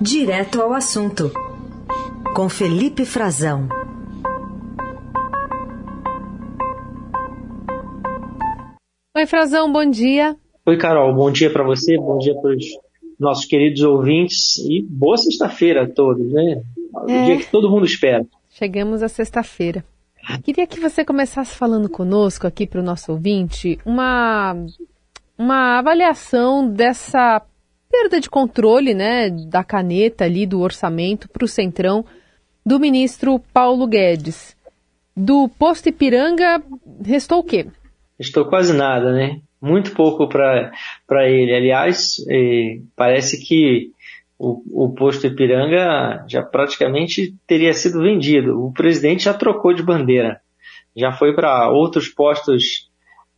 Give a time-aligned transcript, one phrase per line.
[0.00, 1.32] Direto ao assunto,
[2.32, 3.68] com Felipe Frazão.
[9.16, 10.36] Oi, Frazão, bom dia.
[10.64, 12.64] Oi, Carol, bom dia para você, bom dia para os
[13.18, 16.62] nossos queridos ouvintes e boa sexta-feira a todos, né?
[16.92, 17.24] O é.
[17.24, 18.24] dia que todo mundo espera.
[18.50, 19.84] Chegamos à sexta-feira.
[20.44, 24.54] Queria que você começasse falando conosco aqui para o nosso ouvinte uma,
[25.36, 27.42] uma avaliação dessa
[27.90, 32.04] perda de controle né, da caneta ali do orçamento para o Centrão
[32.64, 34.56] do ministro Paulo Guedes.
[35.16, 36.62] Do posto Ipiranga,
[37.04, 37.66] restou o quê?
[38.18, 39.40] Restou quase nada, né?
[39.60, 41.54] Muito pouco para ele.
[41.54, 43.90] Aliás, eh, parece que
[44.38, 48.64] o, o, posto Ipiranga já praticamente teria sido vendido.
[48.64, 50.40] O presidente já trocou de bandeira,
[50.96, 52.88] já foi para outros postos,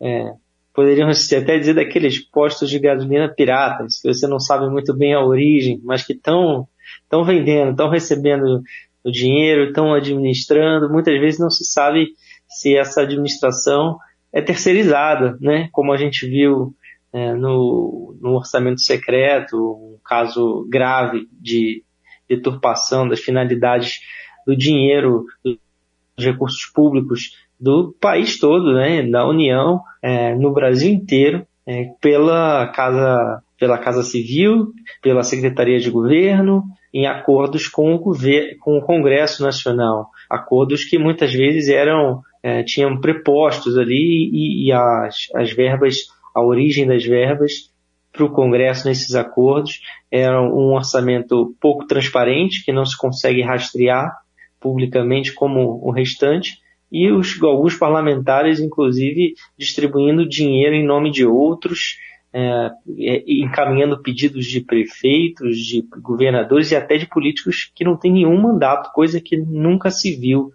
[0.01, 0.33] é,
[0.75, 5.25] poderiam até dizer daqueles postos de gasolina piratas, que você não sabe muito bem a
[5.25, 6.69] origem, mas que estão
[7.03, 8.63] estão vendendo, estão recebendo
[9.05, 10.91] o dinheiro, estão administrando.
[10.91, 12.09] Muitas vezes não se sabe
[12.49, 13.99] se essa administração
[14.33, 15.69] é terceirizada, né?
[15.73, 16.75] Como a gente viu
[17.13, 21.83] é, no, no, orçamento secreto, um caso grave de
[22.29, 24.01] deturpação das finalidades
[24.47, 31.47] do dinheiro, dos recursos públicos do país todo, né, da União, é, no Brasil inteiro,
[31.67, 38.59] é, pela Casa pela Casa Civil, pela Secretaria de Governo, em acordos com o, governo,
[38.59, 44.73] com o Congresso Nacional, acordos que muitas vezes eram é, tinham prepostos ali e, e
[44.73, 47.71] as, as verbas a origem das verbas
[48.13, 49.81] para o Congresso nesses acordos.
[50.11, 54.11] Era um orçamento pouco transparente, que não se consegue rastrear
[54.59, 56.59] publicamente como o restante,
[56.91, 61.97] e os, alguns parlamentares, inclusive, distribuindo dinheiro em nome de outros,
[62.33, 62.71] é,
[63.27, 68.93] encaminhando pedidos de prefeitos, de governadores e até de políticos que não têm nenhum mandato,
[68.93, 70.53] coisa que nunca se viu.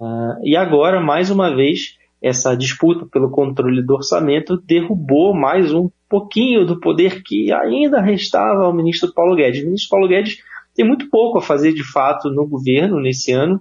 [0.00, 5.90] Uh, e agora, mais uma vez, essa disputa pelo controle do orçamento derrubou mais um
[6.08, 9.62] pouquinho do poder que ainda restava ao ministro Paulo Guedes.
[9.62, 10.38] O ministro Paulo Guedes
[10.74, 13.60] tem muito pouco a fazer de fato no governo nesse ano.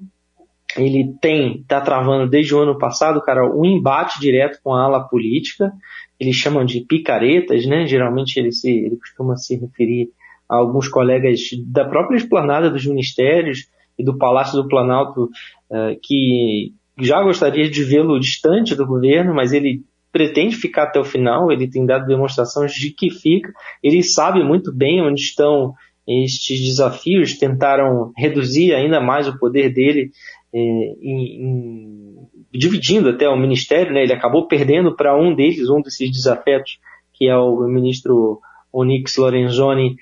[0.77, 5.07] Ele tem, está travando desde o ano passado, cara, um embate direto com a ala
[5.07, 5.71] política.
[6.19, 7.85] Eles chamam de picaretas, né?
[7.85, 10.09] Geralmente ele, se, ele costuma se referir
[10.49, 13.67] a alguns colegas da própria esplanada dos ministérios
[13.97, 15.23] e do Palácio do Planalto
[15.69, 21.05] uh, que já gostaria de vê-lo distante do governo, mas ele pretende ficar até o
[21.05, 25.73] final, ele tem dado demonstrações de que fica, ele sabe muito bem onde estão
[26.07, 30.11] estes desafios, tentaram reduzir ainda mais o poder dele,
[30.53, 34.03] em, em, dividindo até o ministério, né?
[34.03, 36.79] ele acabou perdendo para um deles, um desses desafetos,
[37.13, 38.39] que é o ministro
[38.73, 39.95] Onyx Lorenzoni,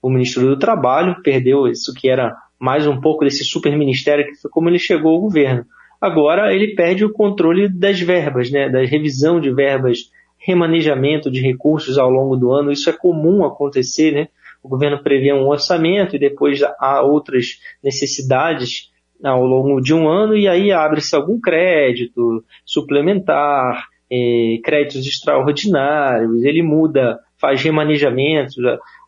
[0.00, 4.34] o ministro do Trabalho, perdeu isso que era mais um pouco desse super ministério que
[4.36, 5.64] foi como ele chegou ao governo.
[6.00, 11.96] Agora ele perde o controle das verbas, né, da revisão de verbas, remanejamento de recursos
[11.98, 12.72] ao longo do ano.
[12.72, 14.28] Isso é comum acontecer, né?
[14.62, 18.91] O governo prevê um orçamento e depois há outras necessidades
[19.22, 26.62] ao longo de um ano e aí abre-se algum crédito suplementar, eh, créditos extraordinários, ele
[26.62, 28.56] muda, faz remanejamentos,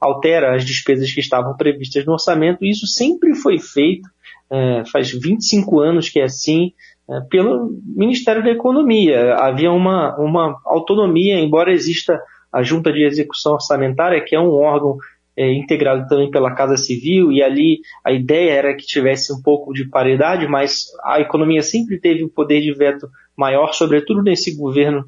[0.00, 2.64] altera as despesas que estavam previstas no orçamento.
[2.64, 4.08] Isso sempre foi feito
[4.50, 6.72] é, faz 25 anos que é assim,
[7.08, 9.34] é, pelo Ministério da Economia.
[9.34, 12.20] Havia uma, uma autonomia, embora exista
[12.53, 14.97] a Junta de Execução Orçamentária, que é um órgão
[15.37, 19.72] é, integrado também pela Casa Civil, e ali a ideia era que tivesse um pouco
[19.72, 25.05] de paridade, mas a economia sempre teve um poder de veto maior, sobretudo nesse governo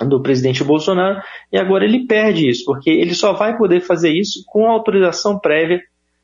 [0.00, 1.20] do presidente Bolsonaro,
[1.52, 5.80] e agora ele perde isso, porque ele só vai poder fazer isso com autorização prévia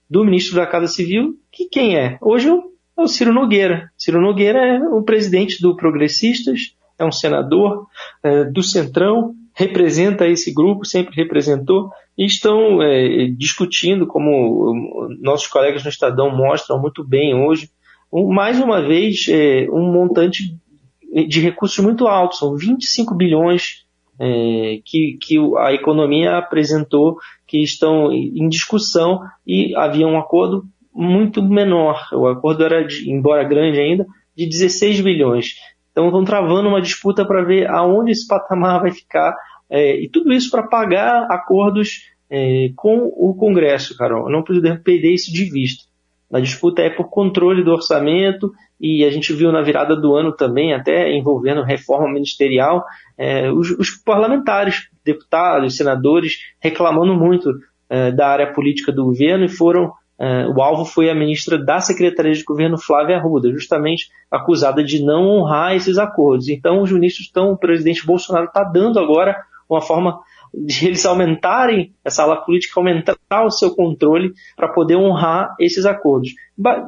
[0.09, 2.19] do ministro da Casa Civil, que quem é?
[2.21, 3.91] Hoje é o Ciro Nogueira.
[3.97, 7.87] Ciro Nogueira é o presidente do Progressistas, é um senador
[8.23, 15.85] é, do Centrão, representa esse grupo, sempre representou, e estão é, discutindo, como nossos colegas
[15.85, 17.71] no Estadão mostram muito bem hoje,
[18.13, 20.57] um, mais uma vez, é, um montante
[21.29, 23.87] de recursos muito alto, são 25 bilhões
[24.19, 27.17] é, que, que a economia apresentou
[27.47, 32.09] que estão em discussão e havia um acordo muito menor.
[32.13, 34.05] O acordo era, de, embora grande ainda,
[34.37, 35.55] de 16 bilhões.
[35.93, 39.35] Então estão travando uma disputa para ver aonde esse patamar vai ficar
[39.71, 44.31] é, e tudo isso para pagar acordos é, com o Congresso, Carol.
[44.31, 45.85] Não podemos perder isso de vista.
[46.33, 50.33] A disputa é por controle do orçamento e a gente viu na virada do ano
[50.33, 52.85] também, até envolvendo reforma ministerial,
[53.17, 57.51] é, os, os, parlamentares, deputados, senadores, reclamando muito
[57.89, 59.87] é, da área política do governo e foram
[60.19, 65.03] uh, o alvo foi a ministra da Secretaria de Governo, Flávia Arruda, justamente acusada de
[65.03, 66.49] não honrar esses acordos.
[66.49, 69.37] Então, os ministros estão, o presidente Bolsonaro está dando agora
[69.69, 70.21] uma forma
[70.55, 76.31] de eles aumentarem, essa ala política aumentar o seu controle para poder honrar esses acordos.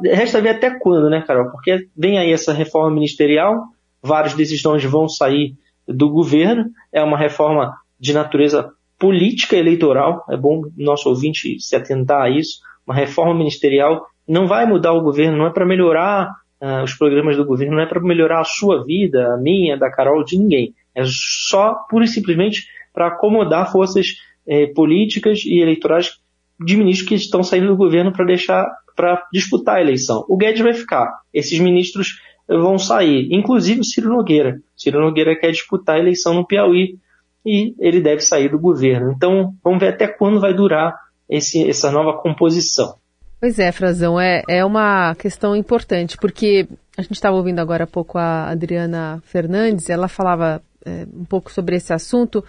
[0.03, 1.51] Resta ver até quando, né, Carol?
[1.51, 3.65] Porque vem aí essa reforma ministerial,
[4.03, 5.55] vários nomes vão sair
[5.87, 12.23] do governo, é uma reforma de natureza política eleitoral, é bom nosso ouvinte se atentar
[12.23, 16.31] a isso, uma reforma ministerial não vai mudar o governo, não é para melhorar
[16.61, 19.91] uh, os programas do governo, não é para melhorar a sua vida, a minha, da
[19.91, 20.75] Carol, de ninguém.
[20.95, 24.17] É só, pura e simplesmente, para acomodar forças
[24.47, 26.19] eh, políticas e eleitorais
[26.59, 28.67] de ministros que estão saindo do governo para deixar
[28.97, 30.27] para disputar a eleição.
[30.29, 34.61] O Guedes vai ficar, esses ministros vão sair, inclusive o Ciro Nogueira.
[34.77, 36.99] Ciro Nogueira quer disputar a eleição no Piauí
[37.47, 39.13] e ele deve sair do governo.
[39.13, 40.95] Então, vamos ver até quando vai durar
[41.29, 42.95] esse, essa nova composição.
[43.41, 47.87] Pois é, Frazão, é, é uma questão importante, porque a gente estava ouvindo agora há
[47.87, 52.45] pouco a Adriana Fernandes, ela falava é, um pouco sobre esse assunto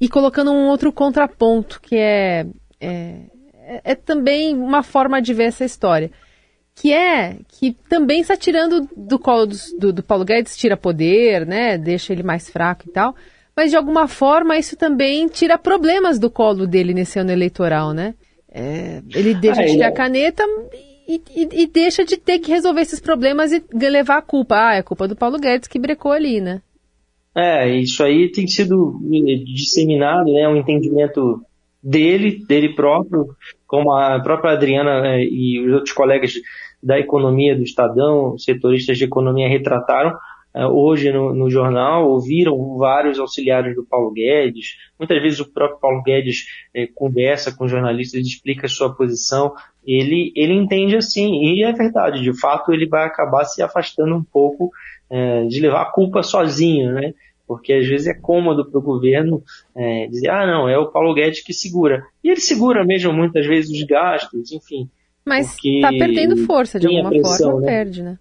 [0.00, 2.46] e colocando um outro contraponto, que é,
[2.80, 3.20] é,
[3.84, 6.10] é também uma forma de ver essa história
[6.74, 11.46] que é que também está tirando do colo do, do, do, Paulo Guedes, tira poder,
[11.46, 11.78] né?
[11.78, 13.14] Deixa ele mais fraco e tal.
[13.56, 18.14] Mas de alguma forma isso também tira problemas do colo dele nesse ano eleitoral, né?
[18.50, 20.44] É, ele deixa ah, de ter a caneta
[21.06, 24.56] e, e, e, deixa de ter que resolver esses problemas e levar a culpa.
[24.56, 26.60] Ah, é culpa do Paulo Guedes que brecou ali, né?
[27.36, 29.00] É, isso aí tem sido
[29.44, 30.48] disseminado, né?
[30.48, 31.44] Um entendimento
[31.84, 33.36] dele, dele próprio,
[33.66, 36.32] como a própria Adriana né, e os outros colegas
[36.82, 40.16] da economia do Estadão, setoristas de economia retrataram
[40.54, 45.80] uh, hoje no, no, jornal, ouviram vários auxiliares do Paulo Guedes, muitas vezes o próprio
[45.80, 49.54] Paulo Guedes eh, conversa com jornalistas, explica a sua posição,
[49.86, 54.22] ele, ele entende assim, e é verdade, de fato ele vai acabar se afastando um
[54.22, 54.70] pouco
[55.10, 57.14] eh, de levar a culpa sozinho, né?
[57.46, 59.42] Porque às vezes é cômodo para o governo
[59.76, 62.04] é, dizer, ah, não, é o Paulo Guedes que segura.
[62.22, 64.88] E ele segura mesmo muitas vezes os gastos, enfim.
[65.24, 67.66] Mas está perdendo força, de alguma pressão, forma, né?
[67.66, 68.18] perde, né?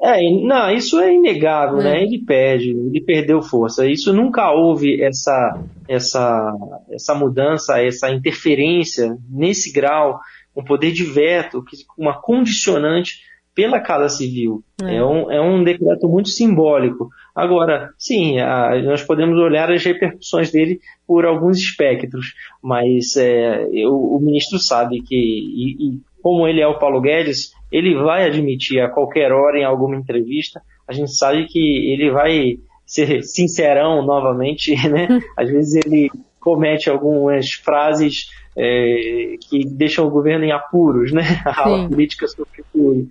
[0.00, 1.84] É, não, isso é inegável, é.
[1.84, 2.02] né?
[2.02, 3.86] Ele perde, ele perdeu força.
[3.86, 6.52] Isso nunca houve essa, essa,
[6.90, 10.18] essa mudança, essa interferência nesse grau,
[10.56, 11.64] um poder de veto,
[11.96, 13.20] uma condicionante
[13.54, 14.62] pela Casa Civil.
[14.82, 14.96] É.
[14.96, 17.08] é, um, é um decreto muito simbólico.
[17.34, 23.94] Agora, sim, a, nós podemos olhar as repercussões dele por alguns espectros, mas é, eu,
[23.94, 28.80] o ministro sabe que, e, e como ele é o Paulo Guedes, ele vai admitir
[28.80, 34.74] a qualquer hora em alguma entrevista, a gente sabe que ele vai ser sincerão novamente,
[34.88, 35.08] né?
[35.36, 38.26] Às vezes ele comete algumas frases
[38.56, 41.22] é, que deixam o governo em apuros, né?
[41.46, 43.08] A política sobre tudo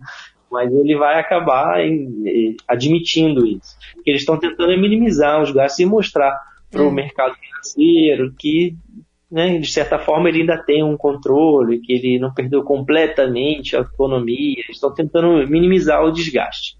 [0.51, 3.77] mas ele vai acabar em, admitindo isso.
[4.05, 6.37] Eles estão tentando minimizar os gastos e mostrar
[6.69, 6.91] para o hum.
[6.91, 8.75] mercado financeiro que,
[9.31, 13.79] né, de certa forma, ele ainda tem um controle, que ele não perdeu completamente a
[13.79, 14.57] autonomia.
[14.57, 16.79] Eles estão tentando minimizar o desgaste.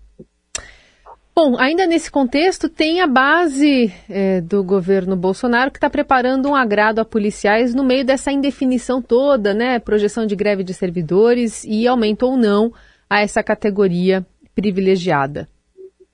[1.34, 6.56] Bom, ainda nesse contexto, tem a base é, do governo Bolsonaro que está preparando um
[6.56, 9.80] agrado a policiais no meio dessa indefinição toda, né?
[9.80, 12.74] Projeção de greve de servidores e aumento ou não
[13.12, 14.26] a essa categoria
[14.56, 15.50] privilegiada?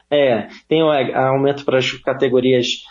[0.09, 2.81] É, tem um aumento para as categorias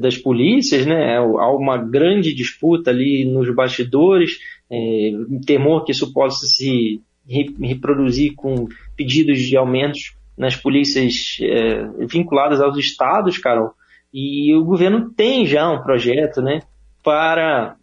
[0.00, 1.18] das polícias, né?
[1.18, 4.38] Há uma grande disputa ali nos bastidores,
[4.70, 5.10] é,
[5.44, 12.78] temor que isso possa se reproduzir com pedidos de aumentos nas polícias é, vinculadas aos
[12.78, 13.72] estados, Carol.
[14.12, 16.60] E o governo tem já um projeto, né,
[17.04, 17.76] para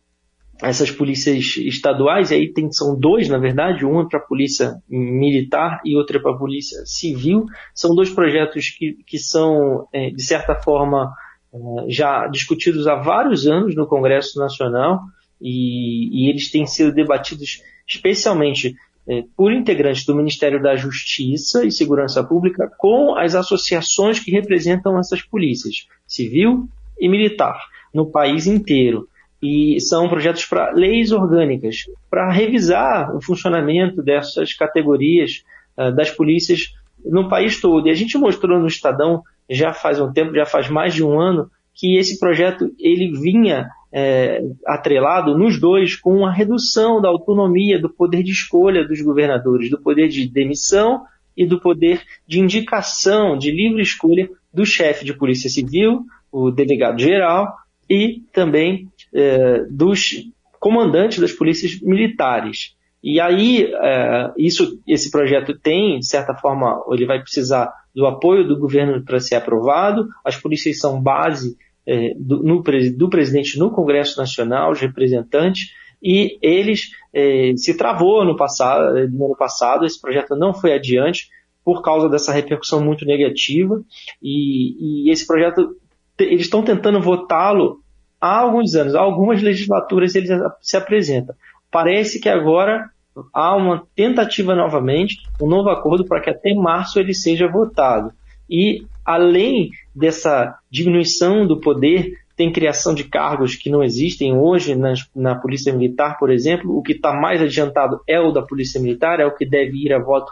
[0.61, 5.81] essas polícias estaduais, e aí tem, são dois, na verdade, uma para a polícia militar
[5.85, 7.45] e outra para a polícia civil.
[7.75, 11.13] São dois projetos que, que são, é, de certa forma,
[11.53, 11.57] é,
[11.89, 15.01] já discutidos há vários anos no Congresso Nacional
[15.39, 18.75] e, e eles têm sido debatidos especialmente
[19.07, 24.97] é, por integrantes do Ministério da Justiça e Segurança Pública com as associações que representam
[24.99, 26.67] essas polícias, civil
[26.99, 27.57] e militar,
[27.93, 29.07] no país inteiro
[29.41, 35.43] e são projetos para leis orgânicas, para revisar o funcionamento dessas categorias
[35.77, 36.73] uh, das polícias
[37.05, 37.87] no país todo.
[37.87, 41.19] E a gente mostrou no Estadão já faz um tempo, já faz mais de um
[41.19, 47.79] ano, que esse projeto ele vinha é, atrelado nos dois com a redução da autonomia
[47.79, 51.03] do poder de escolha dos governadores, do poder de demissão
[51.35, 56.99] e do poder de indicação, de livre escolha do chefe de polícia civil, o delegado
[56.99, 57.55] geral
[57.89, 62.75] e também é, dos comandantes das polícias militares.
[63.03, 68.47] E aí, é, isso, esse projeto tem, de certa forma, ele vai precisar do apoio
[68.47, 70.07] do governo para ser aprovado.
[70.25, 72.63] As polícias são base é, do, no,
[72.95, 75.71] do, presidente no Congresso Nacional, os representantes,
[76.03, 81.29] e eles é, se travou no passado, no ano passado, esse projeto não foi adiante
[81.63, 83.81] por causa dessa repercussão muito negativa,
[84.21, 85.75] e, e esse projeto,
[86.19, 87.81] eles estão tentando votá-lo
[88.19, 90.27] há alguns anos, há algumas legislaturas ele
[90.61, 91.35] se apresenta.
[91.71, 92.89] Parece que agora
[93.33, 98.11] há uma tentativa novamente, um novo acordo para que até março ele seja votado.
[98.49, 104.75] E além dessa diminuição do poder, tem criação de cargos que não existem hoje
[105.15, 106.77] na Polícia Militar, por exemplo.
[106.77, 109.91] O que está mais adiantado é o da Polícia Militar, é o que deve ir
[109.91, 110.31] a voto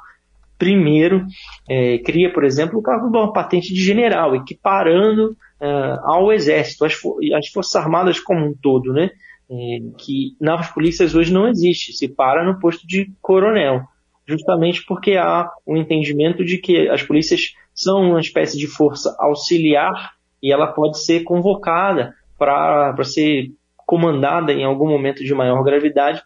[0.58, 1.26] primeiro.
[1.68, 6.86] É, cria, por exemplo, o cargo de uma patente de general, equiparando uh, ao Exército,
[6.86, 6.94] as,
[7.36, 9.10] as Forças Armadas como um todo, né?
[9.50, 13.84] É, que nas polícias hoje não existe, se para no posto de coronel,
[14.28, 20.14] justamente porque há um entendimento de que as polícias são uma espécie de força auxiliar
[20.42, 26.24] e ela pode ser convocada para ser comandada em algum momento de maior gravidade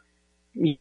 [0.55, 0.79] e,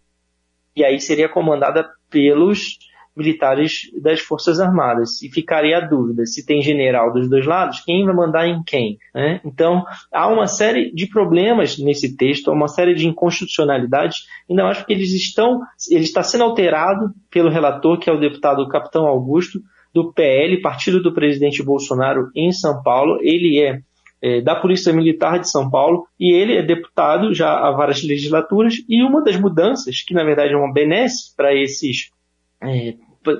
[0.76, 2.78] e aí seria comandada pelos
[3.18, 5.20] militares das Forças Armadas.
[5.22, 8.98] E ficaria a dúvida se tem general dos dois lados, quem vai mandar em quem?
[9.14, 9.40] Né?
[9.44, 14.66] Então, há uma série de problemas nesse texto, há uma série de inconstitucionalidades, e não
[14.66, 15.60] acho que eles estão,
[15.90, 19.60] ele está sendo alterado pelo relator, que é o deputado Capitão Augusto,
[19.92, 23.18] do PL, partido do presidente Bolsonaro em São Paulo.
[23.20, 23.80] Ele é,
[24.22, 28.74] é, da Polícia Militar de São Paulo e ele é deputado já há várias legislaturas.
[28.88, 32.10] E uma das mudanças, que na verdade é uma benesse para esses
[32.62, 32.94] é,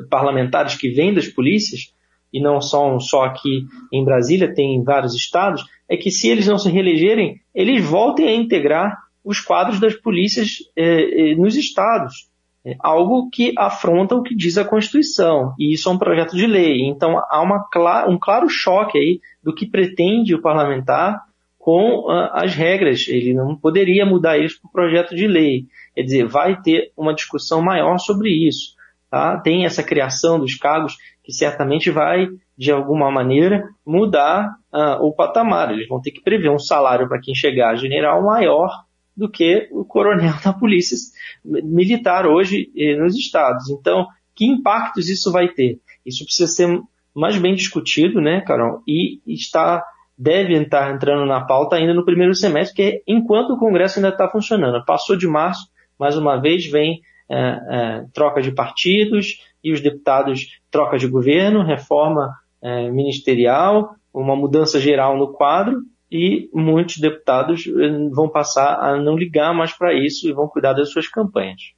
[0.09, 1.93] parlamentares que vêm das polícias,
[2.33, 6.47] e não são só aqui em Brasília, tem em vários estados, é que se eles
[6.47, 12.29] não se reelegerem, eles voltem a integrar os quadros das polícias eh, eh, nos estados.
[12.65, 16.47] É algo que afronta o que diz a Constituição, e isso é um projeto de
[16.47, 16.83] lei.
[16.83, 17.67] Então há uma,
[18.09, 21.23] um claro choque aí do que pretende o parlamentar
[21.59, 23.07] com uh, as regras.
[23.09, 25.67] Ele não poderia mudar isso para o projeto de lei.
[25.95, 28.78] Quer dizer, vai ter uma discussão maior sobre isso.
[29.11, 29.39] Tá?
[29.39, 35.73] Tem essa criação dos cargos que certamente vai, de alguma maneira, mudar uh, o patamar.
[35.73, 38.71] Eles vão ter que prever um salário para quem chegar a general maior
[39.17, 40.97] do que o coronel da polícia
[41.45, 43.69] militar hoje eh, nos estados.
[43.69, 45.81] Então, que impactos isso vai ter?
[46.07, 46.81] Isso precisa ser
[47.15, 48.83] mais bem discutido, né, Carol?
[48.87, 49.85] E está
[50.17, 54.09] deve estar entrando na pauta ainda no primeiro semestre, que é enquanto o Congresso ainda
[54.09, 54.85] está funcionando.
[54.85, 57.01] Passou de março, mais uma vez vem
[57.31, 62.33] é, é, troca de partidos e os deputados troca de governo, reforma
[62.63, 69.17] é, ministerial, uma mudança geral no quadro e muitos deputados eh, vão passar a não
[69.17, 71.73] ligar mais para isso e vão cuidar das suas campanhas.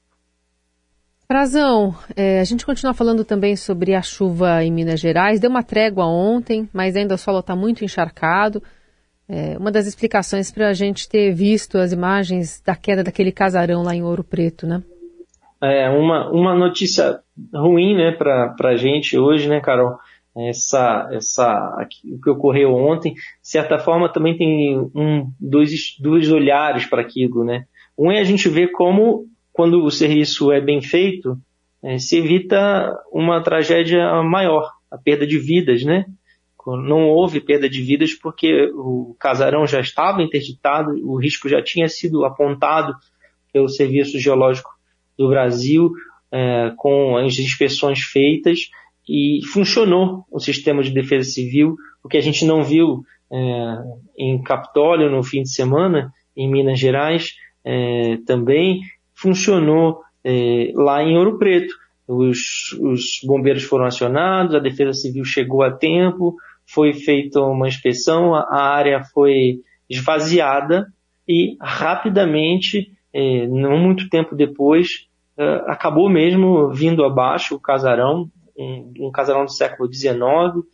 [1.26, 5.38] Frazão, é, a gente continua falando também sobre a chuva em Minas Gerais.
[5.38, 8.62] Deu uma trégua ontem, mas ainda o solo está muito encharcado.
[9.28, 13.83] É, uma das explicações para a gente ter visto as imagens da queda daquele casarão
[13.83, 14.83] lá em Ouro Preto, né?
[15.62, 17.21] É uma, uma notícia
[17.52, 19.99] ruim, né, para a gente hoje, né, Carol?
[20.37, 26.87] Essa, essa, o que ocorreu ontem, de certa forma, também tem um, dois, dois olhares
[26.87, 27.67] para aquilo, né?
[27.99, 31.37] Um é a gente ver como, quando o serviço é bem feito,
[31.83, 36.07] é, se evita uma tragédia maior, a perda de vidas, né?
[36.67, 41.88] Não houve perda de vidas porque o casarão já estava interditado, o risco já tinha
[41.88, 42.95] sido apontado
[43.52, 44.71] pelo Serviço Geológico
[45.21, 45.93] do Brasil,
[46.33, 48.71] é, com as inspeções feitas,
[49.07, 53.77] e funcionou o sistema de defesa civil, o que a gente não viu é,
[54.17, 58.81] em Capitólio no fim de semana, em Minas Gerais é, também,
[59.15, 61.75] funcionou é, lá em Ouro Preto.
[62.09, 66.35] Os, os bombeiros foram acionados, a defesa civil chegou a tempo,
[66.67, 70.87] foi feita uma inspeção, a, área foi esvaziada
[71.29, 75.10] e rapidamente, é, não muito tempo depois,
[75.40, 80.66] uh, acabou mesmo vindo abaixo o casarão, um, um casarão do século XIX,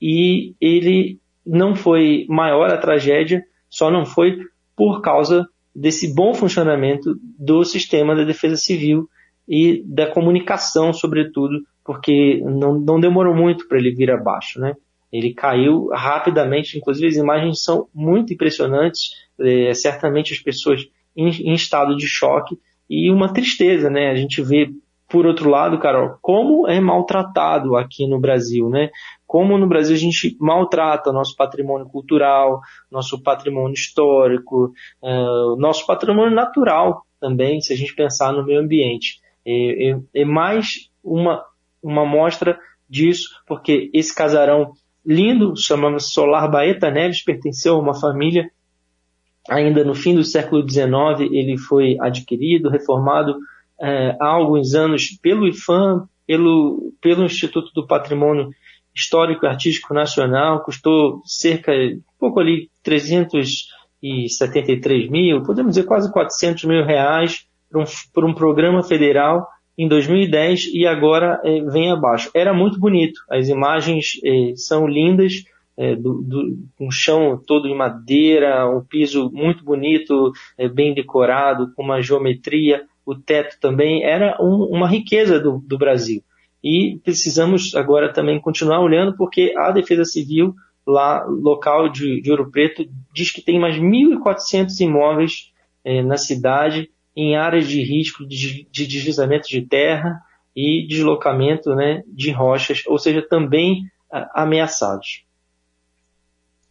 [0.00, 4.38] e ele não foi maior a tragédia, só não foi
[4.76, 9.08] por causa desse bom funcionamento do sistema da defesa civil
[9.48, 14.74] e da comunicação, sobretudo, porque não, não demorou muito para ele vir abaixo, né?
[15.10, 20.86] Ele caiu rapidamente, inclusive as imagens são muito impressionantes, é, certamente as pessoas
[21.16, 24.10] em, em estado de choque e uma tristeza, né?
[24.10, 24.70] A gente vê,
[25.08, 28.90] por outro lado, Carol, como é maltratado aqui no Brasil, né?
[29.26, 36.34] Como no Brasil a gente maltrata nosso patrimônio cultural, nosso patrimônio histórico, uh, nosso patrimônio
[36.34, 39.20] natural, também, se a gente pensar no meio ambiente.
[39.44, 41.44] É, é, é mais uma,
[41.82, 44.72] uma mostra disso, porque esse casarão
[45.04, 48.50] lindo, chamava-se Solar Baeta Neves, pertenceu a uma família
[49.48, 53.38] ainda no fim do século XIX, ele foi adquirido, reformado
[53.80, 58.50] é, há alguns anos pelo IFAM, pelo, pelo Instituto do Patrimônio
[58.94, 61.72] Histórico e Artístico Nacional, custou cerca,
[62.18, 67.46] pouco ali, 373 mil, podemos dizer quase 400 mil reais
[68.12, 72.30] por um, um programa federal em 2010 e agora é, vem abaixo.
[72.34, 75.44] Era muito bonito, as imagens é, são lindas,
[75.78, 81.72] é, do, do, um chão todo em madeira, um piso muito bonito, é, bem decorado,
[81.74, 86.20] com uma geometria, o teto também era um, uma riqueza do, do Brasil.
[86.62, 90.52] E precisamos agora também continuar olhando, porque a Defesa Civil,
[90.84, 95.52] lá local de, de Ouro Preto, diz que tem mais 1.400 imóveis
[95.84, 100.20] é, na cidade, em áreas de risco de, de deslizamento de terra
[100.56, 103.84] e deslocamento né, de rochas, ou seja, também
[104.34, 105.27] ameaçados.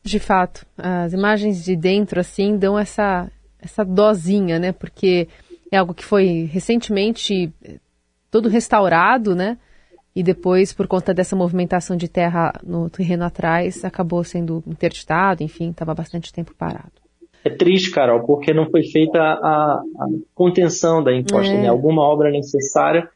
[0.08, 4.72] De fato, as imagens de dentro assim dão essa essa dosinha, né?
[4.72, 5.28] Porque
[5.70, 7.76] é algo que foi recentemente eh,
[8.32, 9.58] todo restaurado, né?
[10.16, 15.72] E depois, por conta dessa movimentação de terra no terreno atrás, acabou sendo interditado, enfim,
[15.72, 17.02] estava bastante tempo parado.
[17.44, 21.64] É triste, Carol, porque não foi feita a, a contenção da encosta, é.
[21.64, 21.68] né?
[21.68, 23.10] alguma obra necessária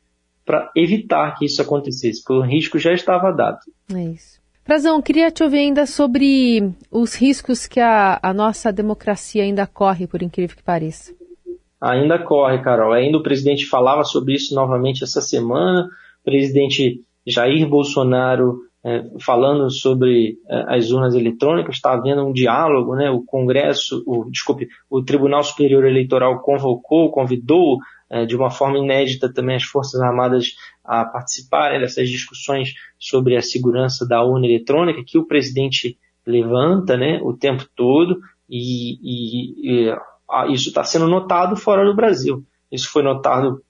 [0.45, 3.59] para evitar que isso acontecesse, porque o risco já estava dado.
[3.95, 4.40] É isso.
[4.63, 10.07] Frazão, queria te ouvir ainda sobre os riscos que a, a nossa democracia ainda corre,
[10.07, 11.13] por incrível que pareça.
[11.81, 12.93] Ainda corre, Carol.
[12.93, 15.89] Ainda o presidente falava sobre isso novamente essa semana.
[16.21, 22.95] O presidente Jair Bolsonaro é, falando sobre é, as urnas eletrônicas, está havendo um diálogo,
[22.95, 23.11] né?
[23.11, 27.77] O Congresso, o, desculpe, o Tribunal Superior Eleitoral convocou, convidou
[28.09, 33.41] é, de uma forma inédita também as Forças Armadas a participarem dessas discussões sobre a
[33.41, 40.53] segurança da urna eletrônica que o presidente levanta né, o tempo todo e, e, e
[40.53, 42.43] isso está sendo notado fora do Brasil.
[42.71, 43.61] Isso foi notado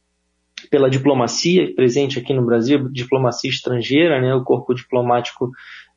[0.70, 5.46] pela diplomacia presente aqui no Brasil, diplomacia estrangeira, né, o corpo diplomático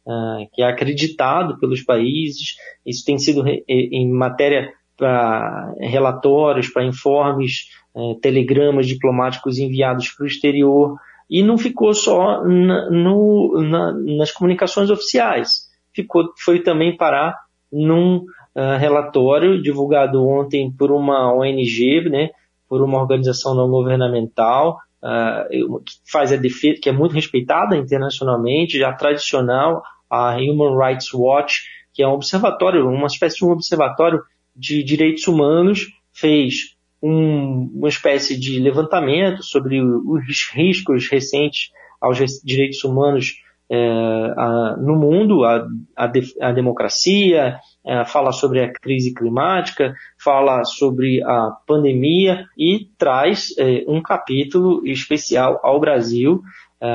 [0.06, 2.56] uh, que é acreditado pelos países.
[2.84, 10.26] Isso tem sido em matéria para relatórios, para informes, uh, telegramas diplomáticos enviados para o
[10.28, 10.96] exterior
[11.28, 17.36] e não ficou só na, no, na, nas comunicações oficiais, ficou, foi também parar
[17.72, 22.30] num uh, relatório divulgado ontem por uma ONG, né,
[22.68, 28.78] por uma organização não governamental uh, que faz a defesa, que é muito respeitada internacionalmente,
[28.78, 34.22] já tradicional, a Human Rights Watch, que é um observatório, uma espécie de um observatório
[34.54, 36.73] de direitos humanos, fez
[37.04, 43.34] um, uma espécie de levantamento sobre os riscos recentes aos direitos humanos
[43.68, 49.94] é, a, no mundo, a, a, de, a democracia, é, fala sobre a crise climática,
[50.18, 56.40] fala sobre a pandemia e traz é, um capítulo especial ao Brasil,
[56.80, 56.86] é,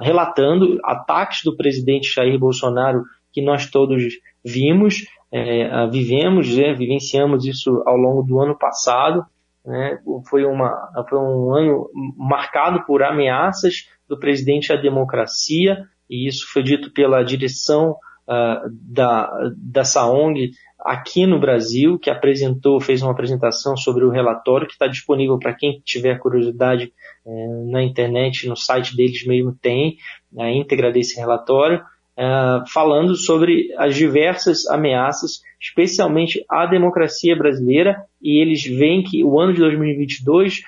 [0.00, 4.12] relatando ataques do presidente Jair Bolsonaro que nós todos
[4.44, 9.24] vimos, é, vivemos, né, vivenciamos isso ao longo do ano passado.
[9.64, 16.50] Né, foi, uma, foi um ano marcado por ameaças do presidente à democracia, e isso
[16.50, 17.96] foi dito pela direção
[18.26, 24.66] uh, da, dessa ONG aqui no Brasil, que apresentou, fez uma apresentação sobre o relatório,
[24.66, 26.92] que está disponível para quem tiver curiosidade
[27.24, 29.98] uh, na internet, no site deles mesmo tem
[30.38, 31.84] a íntegra desse relatório,
[32.20, 39.40] uh, falando sobre as diversas ameaças, especialmente à democracia brasileira, e eles veem que o
[39.40, 40.62] ano de 2022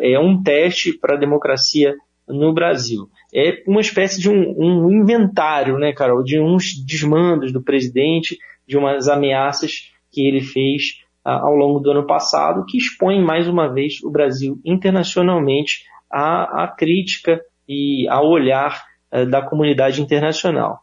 [0.00, 1.96] é um teste para a democracia
[2.32, 3.08] no Brasil.
[3.34, 8.76] É uma espécie de um, um, inventário, né, Carol, de uns desmandos do presidente, de
[8.76, 13.72] umas ameaças que ele fez ah, ao longo do ano passado, que expõe mais uma
[13.72, 18.82] vez o Brasil internacionalmente à, à crítica e ao olhar
[19.28, 20.80] da comunidade internacional.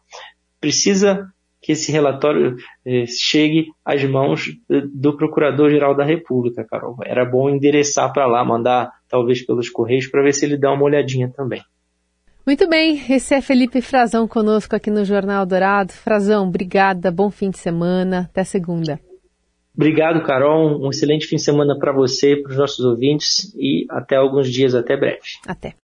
[0.60, 1.28] Precisa
[1.60, 4.46] que esse relatório eh, chegue às mãos
[4.94, 6.96] do Procurador-Geral da República, Carol.
[7.04, 10.84] Era bom endereçar para lá, mandar talvez pelos Correios, para ver se ele dá uma
[10.84, 11.62] olhadinha também.
[12.46, 15.92] Muito bem, esse é Felipe Frazão conosco aqui no Jornal Dourado.
[15.92, 18.98] Frazão, obrigada, bom fim de semana, até segunda.
[19.76, 20.82] Obrigado, Carol.
[20.82, 24.74] Um excelente fim de semana para você para os nossos ouvintes e até alguns dias,
[24.74, 25.20] até breve.
[25.46, 25.74] Até.